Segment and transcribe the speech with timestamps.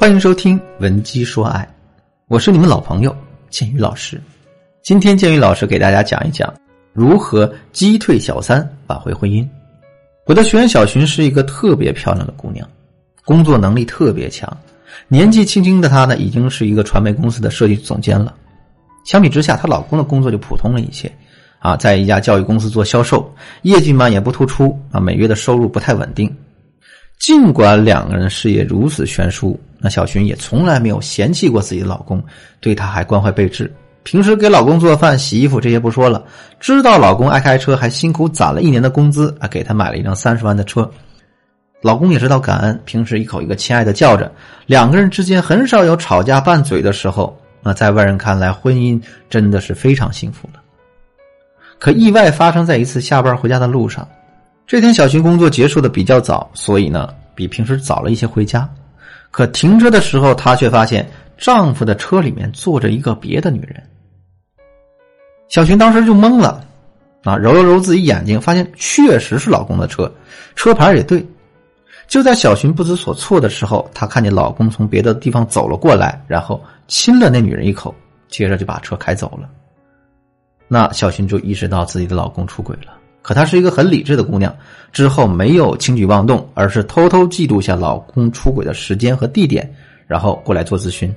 [0.00, 1.60] 欢迎收听《文姬说爱》，
[2.28, 3.14] 我是你们老朋友
[3.50, 4.22] 建宇老师。
[4.80, 6.54] 今天建宇老师给大家讲一讲
[6.92, 9.44] 如何击退小三，挽回婚姻。
[10.24, 12.66] 我的学员小寻是一个特别漂亮的姑娘，
[13.24, 14.48] 工作能力特别强，
[15.08, 18.32] 年纪轻轻的她呢，已经是一个传媒公司的设计总监了。
[19.04, 21.10] 相比之下，她老公的工作就普通了一些，
[21.58, 23.28] 啊，在一家教育公司做销售，
[23.62, 26.32] 业绩嘛也不突出，啊，每月的收入不太稳定。
[27.18, 32.22] 尽管两个人事业如此悬殊，那小寻也从来没有嫌弃过自己的老公，
[32.60, 33.72] 对她还关怀备至。
[34.02, 36.24] 平时给老公做饭、洗衣服这些不说了，
[36.58, 40.90] 知道老公爱开车，还辛苦攒了一年的工资啊，给他买了一辆三十万的车。
[41.82, 44.32] 老公也知道感恩，平时一口一个亲爱的叫着，
[44.66, 47.38] 两个人之间很少有吵架拌嘴的时候。
[47.62, 50.60] 那在外人看来，婚姻真的是非常幸福的。
[51.78, 54.08] 可意外发生在一次下班回家的路上。
[54.66, 58.68] 这天，小寻工作结束的比较早，所以呢，比平时早了一些回家。
[59.30, 63.82] 可停车的时候，她却发现丈夫的车里面坐着一个别的女人。
[65.48, 66.64] 小寻当时就懵了，
[67.24, 70.12] 啊，揉了揉自己眼睛，发现确实是老公的车，
[70.54, 71.24] 车牌也对。
[72.06, 77.94] 就在小寻不知所措的时候，她看见老公从别的地方走了过来，然后亲了那女人一口，
[78.28, 79.48] 接着就把车开走了。
[80.66, 82.92] 那小寻就意识到自己的老公出轨了。
[83.28, 84.50] 可她是一个很理智的姑娘，
[84.90, 89.70] 之后没有轻举妄动，而是偷偷记录下老公出轨的时间和地点，
[90.06, 91.14] 然后过来做咨询。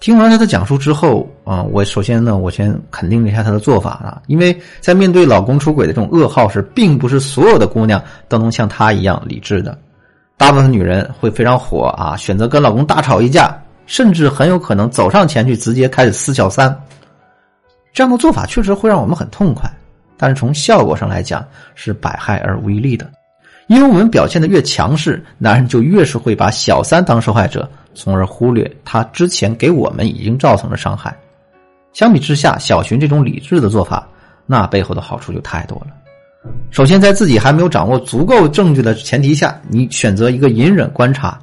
[0.00, 9.76] 听完她的讲述之后，啊，我首先呢，我先肯定了一下她的做法啊，因为在面对老公出轨的这种噩耗时，并不是所有的姑娘都能像她一样理智的，
[10.38, 16.74] 大部分女人会非常火啊，选择跟老公大吵一架，甚至很有可能走上前去直接开始撕小三。
[17.92, 19.70] 这样的做法确实会让我们很痛快。
[20.18, 23.10] 但是从效果上来讲是百害而无一利的，
[23.68, 31.16] 因为我们表现的越强势，男人就越是会把小三当受害者，从而忽略他之前给我们已经造成的伤害。
[31.92, 34.06] 相比之下，小寻这种理智的做法，
[34.44, 35.86] 那背后的好处就太多了。
[36.70, 41.38] 首先，在自己还没有掌握足够证据的前提下，你选择一个隐忍观察，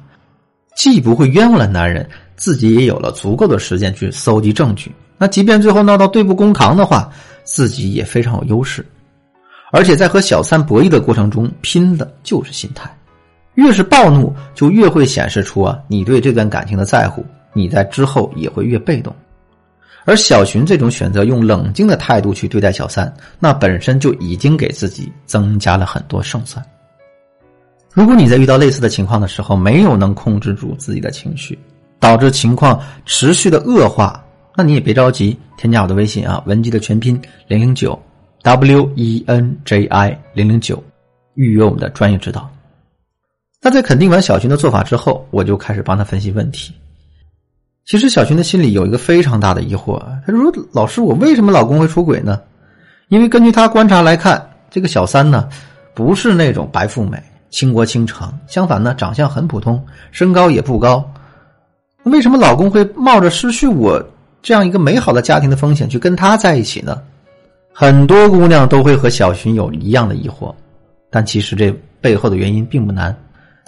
[0.74, 4.92] 既不会冤枉了男人，自己也有了足够的时间去搜集证据。
[5.18, 7.10] 那即便最后闹到对簿公堂的话。
[7.48, 8.84] 自己也非常有优势，
[9.70, 12.92] 而且在和小三博弈的过程中，拼的就是心态。
[13.54, 17.24] 越是暴怒，就越会显示出啊你对这段感情的在乎。
[17.52, 19.14] 你在之后也会越被动。
[20.04, 26.60] 而小寻这种选择用冷静的态度去对待小三，那本身就已经给自己增加了很多胜算。
[27.92, 31.56] 如果你在遇到类似的情况的时候，没有能控制住自己的情绪，
[32.00, 34.22] 导致情况持续的恶化。
[34.56, 38.00] 那你也别着急，添加我的微信啊，文姬的全拼零零九
[38.42, 40.82] ，W E N J I 零零九，
[41.34, 42.50] 预约我们的专业指导。
[43.62, 46.72] 那在肯定完小群的做法之后，我就开始帮他分析问题。
[47.84, 52.40] 其实小群的心里有一个非常大的疑惑，他说：“老师，我为什么老公会出轨呢？
[53.08, 55.48] 因为根据他观察来看，这个小三呢，
[55.94, 61.08] 不是那种白富美、倾国倾城，相反呢，长相很普通，身高也不高。
[62.10, 64.02] 为什么老公会冒着失去我？”
[64.42, 67.00] 这样一个美好的家庭的风险，去跟他在一起呢？
[67.72, 70.54] 很多姑娘都会和小寻有一样的疑惑，
[71.10, 73.14] 但其实这背后的原因并不难。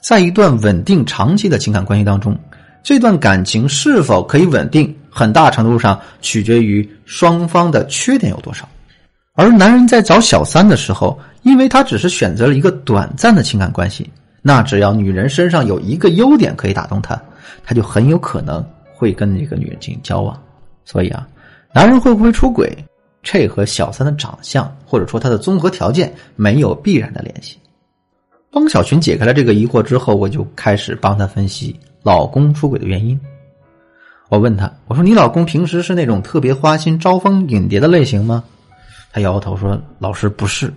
[0.05, 2.39] 在一段稳定长期的情感关系当中，
[2.85, 8.69] 这段感情是否可以稳定，很大程度上取决于双方的缺点有多少。
[9.35, 14.09] 而男人在找小三的时候，因为他只是选择了一个短暂的情感关系，
[14.43, 17.21] 那只要女人身上有一个优点可以打动他，
[17.65, 20.41] 他就很有可能会跟这个女人进行交往。
[20.85, 21.29] 所以啊，
[21.75, 22.77] 男人会不会出轨，
[23.23, 27.59] 这和小三的长相或者说他的综合条件没有必然的联系。
[28.51, 33.21] 帮小群解开了这个疑惑之后，我就开始帮他分析老公出轨的原因。
[34.31, 38.43] 我问他：“我说你老公平时是那种特别花心、招蜂引蝶的类型吗？”
[39.13, 40.73] 他摇头说：“老师不是。”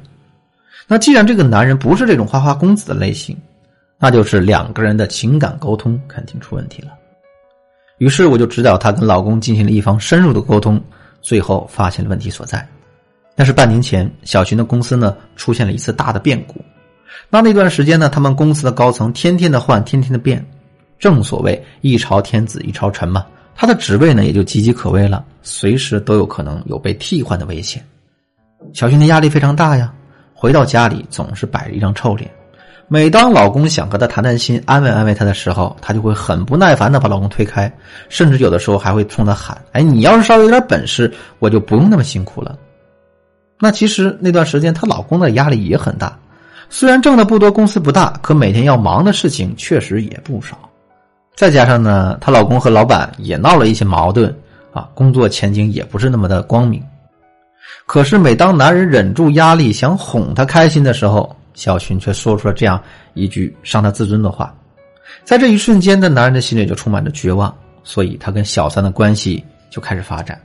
[0.87, 3.37] 那既然这个男人不是这种花花公子的类型，
[4.01, 6.89] 那就是两个人的情感沟通肯定出问题了。
[7.99, 10.81] 于是我就指导她跟老公进行了一番深入的沟通，
[11.21, 12.67] 最后发现了问题所在。
[13.35, 16.55] 那是半年前，小寻的公司呢出现了一次大的变故。
[17.29, 20.43] 那那段时间呢，他们公司的高层天天的换，天天的变。
[20.97, 23.25] 正所谓一朝天子一朝臣嘛，
[23.55, 27.83] 他的职位呢也就岌岌可危了，随时都有可能有被替换的危险。
[28.73, 29.93] 小寻的压力非常大呀，
[30.33, 32.29] 回到家里总是摆着一张臭脸。
[32.93, 37.71] 每当老公想和她谈谈心、安慰安慰她的时候，她就会很不耐烦的把老公推开，
[38.09, 41.09] 甚至有的时候还会冲他喊：“哎，你要是稍微有点本事，
[41.39, 42.59] 我就不用那么辛苦了。”
[43.61, 46.19] 那其实那段时间她老公的压力也很大，
[46.69, 50.57] 虽然挣的不多，公司不大，可每天要忙的事情确实也不少。
[51.33, 54.35] 再加上呢，她老公和老板也闹了一些矛盾
[54.73, 56.83] 啊，工作前景也不是那么的光明。
[57.85, 62.81] 可是每当男人忍住压力想哄她开心的时候，小群却说出了这样
[63.13, 64.51] 一句伤他自尊的话。
[65.23, 70.41] 在这一瞬间，的男人的心里就充满着绝望，所以他跟小三的关系就开始发展。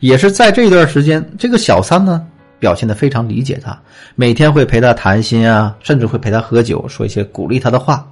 [0.00, 2.26] 也是在这一段时间，这个小三呢
[2.58, 3.80] 表现的非常理解他，
[4.16, 8.04] 每天会陪他谈心啊，甚至会陪他喝酒，说一些鼓励他的话。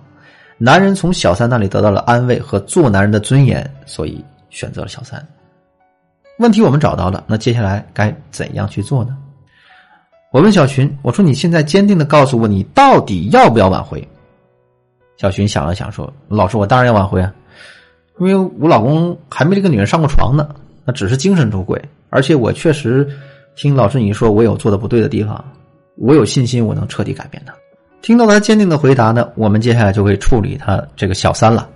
[0.56, 5.20] 男人从小三那里得到了安慰和做男人的尊严，所以选择了小三。
[6.38, 9.16] 问题我们找到了，那接下来该怎样去做呢？
[10.34, 14.04] 我问小群，我说：“你现在坚定的告诉我，你到底要不要挽回？”
[15.16, 17.32] 小群想了想说：“老师，我当然要挽回啊，
[18.18, 20.48] 因为我老公还没这个女人上过床呢，
[20.84, 23.08] 那只是精神出轨，而且我确实
[23.54, 25.52] 听老师你说我有做的不对的地方，
[25.98, 27.54] 我有信心我能彻底改变他。”
[28.02, 31.68] 听到他坚定的回答呢，我们接下来就会处理他这个小三了。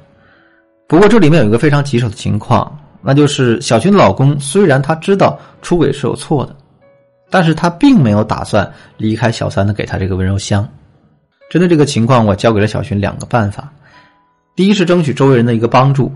[0.88, 6.56] 不过这里面有一个非常棘手的情况，那就是小群老公虽然他知道出轨是有错的，
[7.30, 10.66] 但是他并没有打算离开小三的给他这个温柔乡。
[11.50, 13.72] 针对这个情况，我教给了小群两个办法。
[14.54, 16.12] 第一是争取周围人的一个帮助。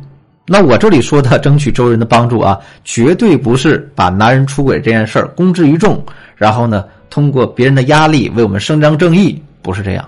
[0.47, 6.05] 那我这里说的争取周围人的帮助啊，绝对不是把男人出轨这件事儿公之于众，
[6.35, 10.05] 然后呢，通过别人的压力为我们伸张正义，不是这样。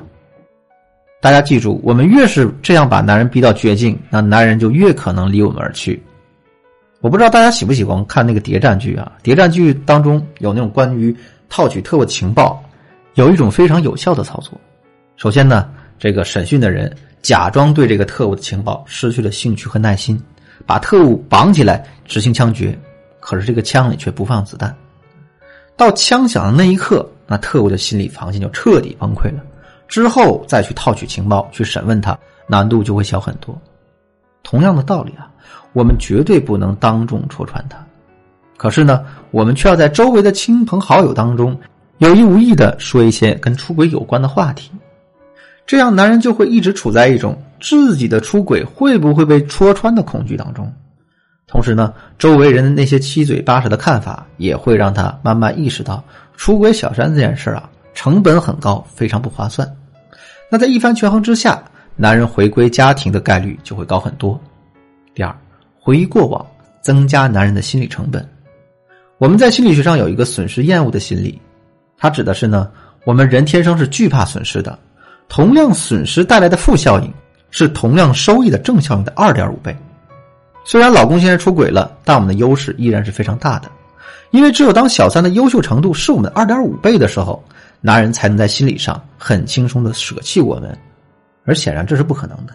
[1.20, 6.02] 大家记住，我们越是这样把男人逼到绝境，那男人就越可能离我们而去。
[7.04, 9.12] 我不知道大家喜不喜欢看那个谍战剧啊？
[9.22, 11.14] 谍战剧当中有那种关于
[11.50, 12.64] 套取特务情报，
[13.12, 14.58] 有一种非常有效的操作。
[15.16, 15.68] 首先呢，
[15.98, 16.90] 这个审讯的人
[17.20, 20.18] 假装对这个特务的情报失去了兴趣和耐心，
[20.64, 22.74] 把特务绑起来执行枪决，
[23.20, 24.74] 可是这个枪里却不放子弹。
[25.76, 29.44] 到枪响的那一刻，那特务的心理防线就彻底崩溃了。
[29.88, 33.54] 之后再去套取情报、去审问他，难度就会小很多。
[34.44, 35.28] 同样的道理啊，
[35.72, 37.76] 我们绝对不能当众戳穿他，
[38.56, 41.58] 可是呢，我们却要在周围的亲朋好友当中
[41.98, 44.70] 有意无意的说一些跟出轨有关的话题。
[45.66, 50.70] 这样，男人就会一直处在一种自己的出轨会不会被戳穿的恐惧当中。
[51.46, 56.04] 同时呢，周围人的那些七嘴八舌的看法，也会让他慢慢意识到
[56.36, 59.66] 出轨小三这件事啊，成本很高，非常不划算。
[60.50, 61.62] 那在一番权衡之下，
[61.96, 64.38] 男人回归家庭的概率就会高很多。
[65.14, 65.34] 第二，
[65.78, 66.44] 回忆过往，
[66.82, 68.28] 增加男人的心理成本。
[69.18, 71.40] 我们在心理学上有一个损失厌恶的心理，
[71.96, 72.68] 它指的是呢，
[73.04, 74.76] 我们人天生是惧怕损失的。
[75.28, 77.10] 同样损失带来的负效应
[77.50, 79.74] 是同样收益的正效应的二点五倍。
[80.64, 83.70] 虽然老公现在出轨了，但我们的优势依然是非常大的。
[84.32, 87.42] 因为只有当小三的优秀程度是我们二点五倍的时候，
[87.80, 90.76] 男人才能在心理上很轻松的舍弃我们。
[91.44, 92.54] 而显然这是不可能的。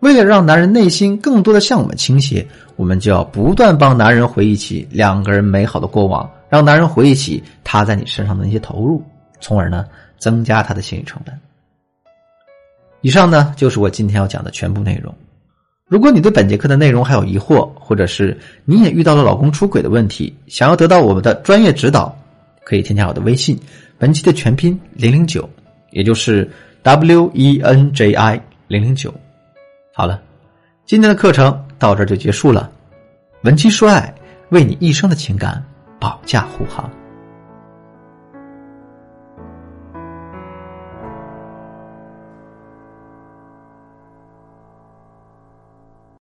[0.00, 2.46] 为了让男人内心更多的向我们倾斜，
[2.76, 9.02] 我们就要不断帮男人回忆起两个人美好的过往，让男人回忆起他在你身上的那些投入，
[9.40, 9.86] 从而呢
[10.18, 11.34] 增加他的心理成本。
[13.00, 15.14] 以上呢就是我今天要讲的全部内容。
[15.88, 22.14] 如果你对本节课的内容还有疑惑，或者是你也遇到了老公出轨的问题，想要得到我们的专业指导，
[22.64, 23.58] 可以添加我的微信，
[23.96, 25.48] 本期的全拼零零九，
[25.92, 26.50] 也就是
[26.86, 29.12] W E N J I 零零九。
[29.92, 30.22] 好了，
[30.84, 32.70] 今天的课程到这就结束了。
[33.42, 34.14] 文姬说爱，
[34.50, 35.60] 为你一生的情感
[35.98, 36.88] 保驾护航。